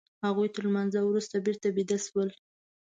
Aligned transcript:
هغوی 0.25 0.47
تر 0.55 0.61
لمانځه 0.67 0.99
وروسته 1.03 1.35
بېرته 1.45 1.67
بيده 1.75 1.97
شول. 2.05 2.29